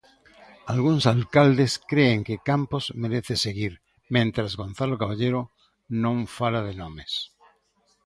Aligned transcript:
Algúns 0.73 1.03
alcaldes 1.15 1.73
cren 1.89 2.17
que 2.27 2.43
Campos 2.49 2.83
merece 3.03 3.35
seguir, 3.45 3.73
mentres 4.15 4.51
Gonzalo 4.61 4.95
Caballero 5.01 5.41
non 6.03 6.17
fala 6.37 6.61
de 6.67 6.73
nomes. 6.81 7.11